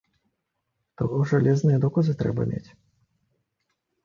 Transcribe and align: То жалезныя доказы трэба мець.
То 1.01 1.05
жалезныя 1.31 1.77
доказы 1.85 2.17
трэба 2.23 2.43
мець. 2.53 2.67